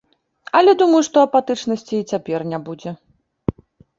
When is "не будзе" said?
2.53-2.91